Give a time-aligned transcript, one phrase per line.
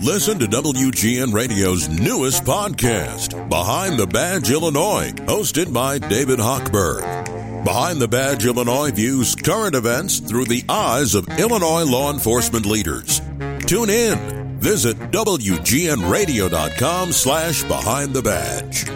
[0.00, 7.64] Listen to WGN Radio's newest podcast, Behind the Badge Illinois, hosted by David Hochberg.
[7.64, 13.20] Behind the Badge Illinois views current events through the eyes of Illinois law enforcement leaders.
[13.66, 14.58] Tune in.
[14.58, 18.88] Visit WGNRadio.com slash Behind the Badge.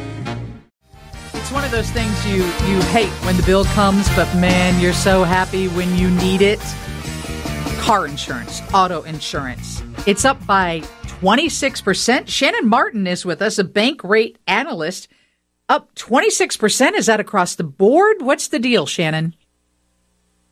[1.34, 4.92] It's one of those things you, you hate when the bill comes, but man, you're
[4.92, 6.58] so happy when you need it.
[7.86, 9.80] Car insurance, auto insurance.
[10.08, 10.80] It's up by
[11.20, 12.26] 26%.
[12.26, 15.06] Shannon Martin is with us, a Bankrate analyst.
[15.68, 16.94] Up 26%.
[16.94, 18.22] Is that across the board?
[18.22, 19.36] What's the deal, Shannon?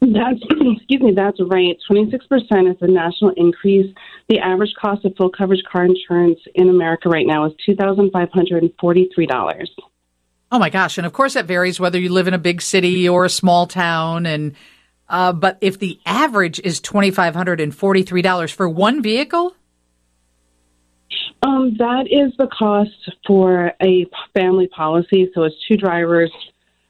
[0.00, 1.10] That's excuse me.
[1.10, 1.76] That's right.
[1.88, 3.92] Twenty six percent is the national increase.
[4.28, 8.12] The average cost of full coverage car insurance in America right now is two thousand
[8.12, 9.74] five hundred and forty three dollars.
[10.52, 10.98] Oh my gosh!
[10.98, 13.66] And of course, that varies whether you live in a big city or a small
[13.66, 14.24] town.
[14.24, 14.54] And
[15.08, 19.02] uh, but if the average is twenty five hundred and forty three dollars for one
[19.02, 19.54] vehicle,
[21.42, 22.90] um, that is the cost
[23.26, 25.30] for a family policy.
[25.34, 26.32] So it's two drivers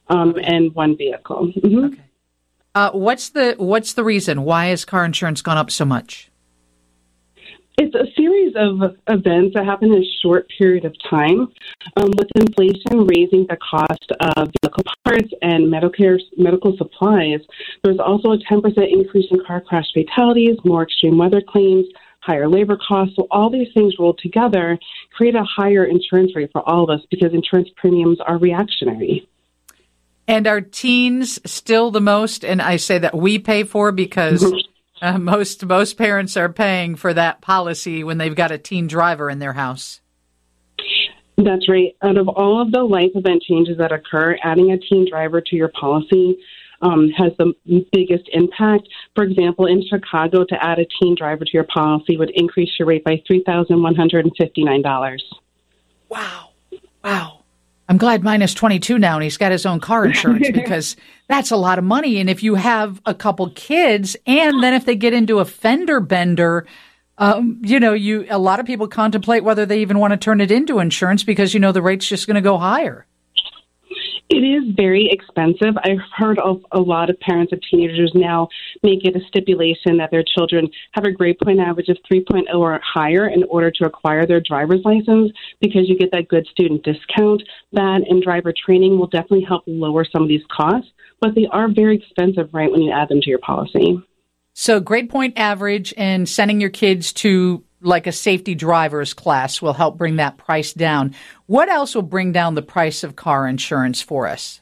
[0.08, 1.52] um, and one vehicle.
[1.56, 1.84] Mm-hmm.
[1.86, 2.00] Okay.
[2.74, 4.42] Uh, what's the what's the reason?
[4.42, 6.30] Why has car insurance gone up so much?
[7.76, 11.48] It's a series of events that happen in a short period of time.
[11.96, 17.40] Um, with inflation raising the cost of vehicle parts and Medicare medical supplies,
[17.82, 21.86] there's also a 10% increase in car crash fatalities, more extreme weather claims,
[22.20, 23.16] higher labor costs.
[23.16, 24.78] So all these things rolled together
[25.12, 29.28] create a higher insurance rate for all of us because insurance premiums are reactionary.
[30.26, 32.44] And are teens still the most?
[32.44, 34.56] And I say that we pay for because mm-hmm.
[35.02, 39.28] Uh, most most parents are paying for that policy when they've got a teen driver
[39.30, 40.00] in their house.
[41.36, 41.96] That's right.
[42.02, 45.56] Out of all of the life event changes that occur, adding a teen driver to
[45.56, 46.36] your policy
[46.80, 47.52] um, has the
[47.92, 48.88] biggest impact.
[49.14, 52.86] For example, in Chicago, to add a teen driver to your policy would increase your
[52.86, 55.24] rate by three thousand one hundred and fifty nine dollars.
[56.08, 56.50] Wow!
[57.02, 57.43] Wow!
[57.88, 60.96] I'm glad mine is 22 now and he's got his own car insurance because
[61.28, 62.18] that's a lot of money.
[62.18, 66.00] And if you have a couple kids and then if they get into a fender
[66.00, 66.66] bender,
[67.18, 70.40] um, you know, you, a lot of people contemplate whether they even want to turn
[70.40, 73.06] it into insurance because, you know, the rate's just going to go higher.
[74.30, 75.74] It is very expensive.
[75.84, 78.48] I've heard of a lot of parents of teenagers now
[78.82, 82.80] make it a stipulation that their children have a grade point average of 3.0 or
[82.82, 85.30] higher in order to acquire their driver's license
[85.60, 87.42] because you get that good student discount.
[87.72, 91.68] That and driver training will definitely help lower some of these costs, but they are
[91.68, 94.02] very expensive right when you add them to your policy.
[94.54, 99.74] So, grade point average and sending your kids to like a safety driver's class will
[99.74, 101.14] help bring that price down.
[101.46, 104.60] What else will bring down the price of car insurance for us?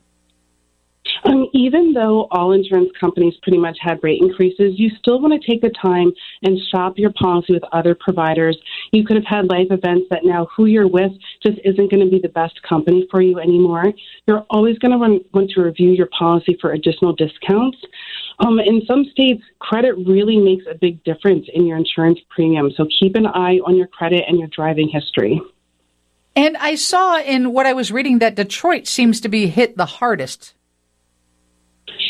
[1.24, 5.50] Um, even though all insurance companies pretty much had rate increases, you still want to
[5.50, 6.12] take the time
[6.42, 8.56] and shop your policy with other providers.
[8.92, 11.12] You could have had life events that now who you're with
[11.42, 13.92] just isn't going to be the best company for you anymore.
[14.26, 14.98] You're always going to
[15.32, 17.78] want to review your policy for additional discounts.
[18.42, 22.72] Um, in some states, credit really makes a big difference in your insurance premium.
[22.76, 25.40] So keep an eye on your credit and your driving history.
[26.34, 29.86] And I saw in what I was reading that Detroit seems to be hit the
[29.86, 30.54] hardest.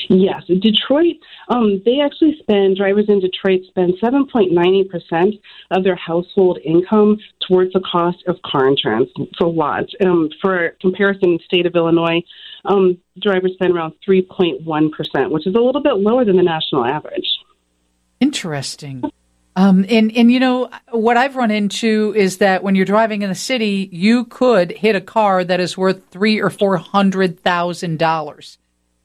[0.09, 1.16] Yes, Detroit.
[1.48, 5.34] Um, they actually spend drivers in Detroit spend seven point ninety percent
[5.70, 9.10] of their household income towards the cost of car insurance.
[9.38, 9.92] for lots.
[10.04, 12.22] Um, for comparison, state of Illinois,
[12.65, 17.26] um, drivers spend around 3.1%, which is a little bit lower than the national average.
[18.21, 19.03] Interesting.
[19.54, 23.28] Um, and, and, you know, what I've run into is that when you're driving in
[23.28, 27.98] the city, you could hit a car that is worth three or four hundred thousand
[27.98, 28.59] dollars.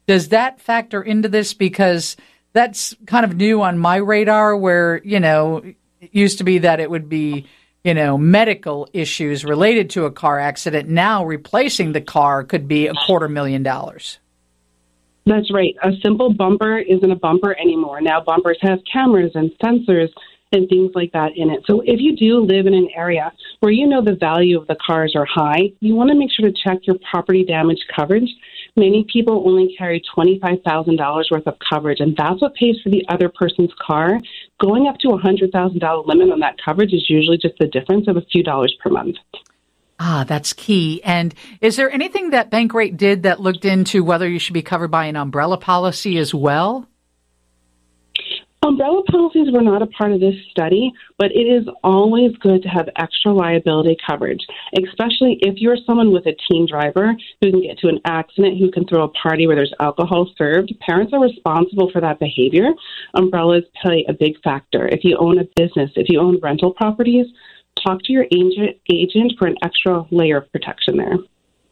[0.08, 1.54] Does that factor into this?
[1.54, 2.18] Because
[2.54, 5.58] that's kind of new on my radar where, you know,
[6.02, 7.48] it used to be that it would be
[7.88, 10.90] you know, medical issues related to a car accident.
[10.90, 14.20] Now replacing the car could be a quarter million dollars.
[15.26, 15.74] That's right.
[15.82, 18.02] A simple bumper isn't a bumper anymore.
[18.02, 20.10] Now bumpers have cameras and sensors
[20.52, 21.64] and things like that in it.
[21.66, 23.32] So if you do live in an area
[23.62, 26.50] where you know the value of the cars are high, you want to make sure
[26.50, 28.30] to check your property damage coverage
[28.78, 33.30] many people only carry $25,000 worth of coverage, and that's what pays for the other
[33.30, 34.20] person's car.
[34.62, 38.18] Going up to a $100,000 limit on that coverage is usually just the difference of
[38.18, 39.18] a few dollars per month.
[40.00, 41.02] Ah, that's key.
[41.04, 44.92] And is there anything that Bankrate did that looked into whether you should be covered
[44.92, 46.88] by an umbrella policy as well?
[48.78, 52.70] Umbrella policies were not a part of this study, but it is always good to
[52.70, 54.46] have extra liability coverage,
[54.78, 58.70] especially if you're someone with a teen driver who can get to an accident, who
[58.70, 60.72] can throw a party where there's alcohol served.
[60.80, 62.70] Parents are responsible for that behavior.
[63.16, 64.88] Umbrellas play a big factor.
[64.88, 67.26] If you own a business, if you own rental properties,
[67.84, 71.18] talk to your agent, agent for an extra layer of protection there.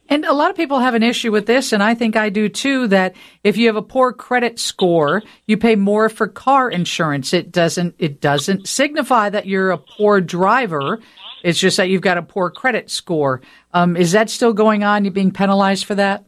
[0.08, 2.48] And a lot of people have an issue with this, and I think I do
[2.48, 7.32] too, that if you have a poor credit score, you pay more for car insurance.
[7.32, 11.00] It doesn't, it doesn't signify that you're a poor driver.
[11.42, 13.40] It's just that you've got a poor credit score.
[13.74, 15.04] Um, is that still going on?
[15.04, 16.24] You being penalized for that?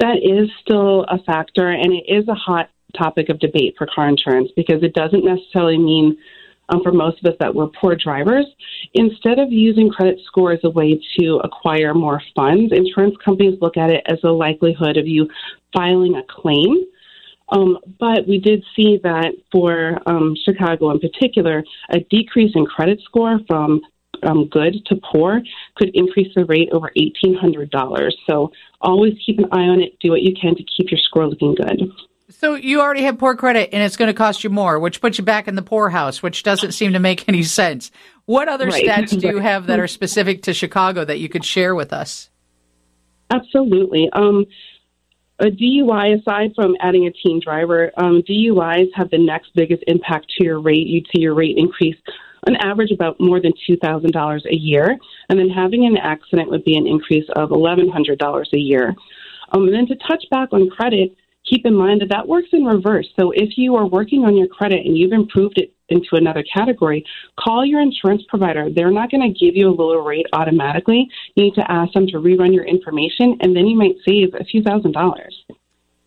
[0.00, 4.08] That is still a factor, and it is a hot topic of debate for car
[4.08, 6.16] insurance because it doesn't necessarily mean
[6.68, 8.46] um, for most of us that we're poor drivers.
[8.94, 13.76] Instead of using credit score as a way to acquire more funds, insurance companies look
[13.76, 15.28] at it as a likelihood of you
[15.72, 16.84] filing a claim.
[17.50, 23.00] Um, but we did see that for um, Chicago in particular, a decrease in credit
[23.04, 23.82] score from
[24.22, 25.42] um, good to poor
[25.76, 28.12] could increase the rate over $1,800.
[28.28, 28.50] So
[28.80, 29.98] always keep an eye on it.
[30.00, 31.90] Do what you can to keep your score looking good.
[32.38, 35.18] So you already have poor credit and it's going to cost you more, which puts
[35.18, 37.90] you back in the poorhouse, which doesn't seem to make any sense.
[38.26, 38.84] What other right.
[38.84, 42.30] stats do you have that are specific to Chicago that you could share with us?
[43.30, 44.10] Absolutely.
[44.12, 44.46] Um,
[45.38, 50.32] a DUI, aside from adding a teen driver, um, DUIs have the next biggest impact
[50.38, 50.86] to your rate.
[50.86, 51.96] You'd see your rate increase
[52.46, 54.98] on average about more than $2,000 a year.
[55.28, 58.94] And then having an accident would be an increase of $1,100 a year.
[59.52, 61.16] Um, and then to touch back on credit,
[61.48, 63.06] keep in mind that that works in reverse.
[63.18, 67.04] So if you are working on your credit and you've improved it into another category,
[67.38, 68.70] call your insurance provider.
[68.70, 71.08] They're not going to give you a lower rate automatically.
[71.34, 74.44] You need to ask them to rerun your information, and then you might save a
[74.44, 75.44] few thousand dollars.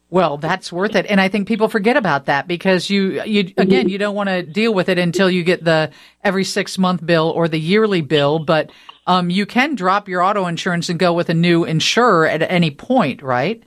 [0.10, 1.06] Well, that's worth it.
[1.08, 4.42] And I think people forget about that because you, you, again, you don't want to
[4.42, 5.92] deal with it until you get the
[6.24, 8.40] every six month bill or the yearly bill.
[8.40, 8.72] But,
[9.06, 12.72] um, you can drop your auto insurance and go with a new insurer at any
[12.72, 13.64] point, right?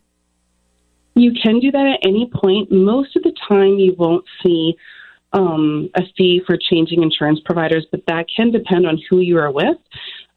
[1.21, 2.73] You can do that at any point.
[2.73, 4.75] Most of the time, you won't see
[5.35, 9.53] um, a fee for changing insurance providers, but that can depend on who you are
[9.53, 9.77] with.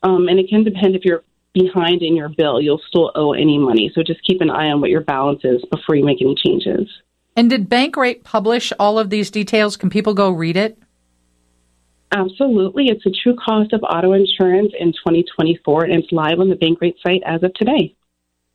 [0.03, 3.57] Um, and it can depend if you're behind in your bill, you'll still owe any
[3.57, 3.91] money.
[3.95, 6.89] So just keep an eye on what your balance is before you make any changes.
[7.38, 9.77] And did Bankrate publish all of these details?
[9.77, 10.77] Can people go read it?
[12.12, 12.89] Absolutely.
[12.89, 16.95] It's a true cost of auto insurance in 2024, and it's live on the Bankrate
[17.01, 17.95] site as of today.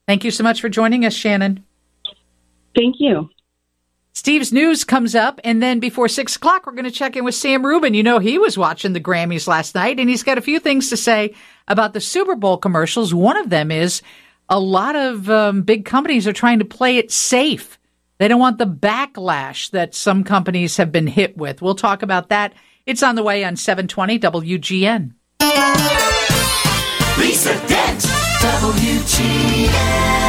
[0.07, 1.65] Thank you so much for joining us, Shannon.
[2.79, 3.29] Thank you.
[4.13, 7.35] Steve's news comes up, and then before six o'clock, we're going to check in with
[7.35, 7.93] Sam Rubin.
[7.93, 10.91] You know, he was watching the Grammys last night, and he's got a few things
[10.91, 11.35] to say
[11.67, 13.13] about the Super Bowl commercials.
[13.13, 14.01] One of them is
[14.49, 17.81] a lot of um, big companies are trying to play it safe.
[18.19, 21.61] They don't want the backlash that some companies have been hit with.
[21.61, 22.55] We'll talk about that.
[22.87, 25.15] It's on the way on 720 WGN.
[27.19, 28.03] Lisa Dent,
[28.41, 30.28] WGN.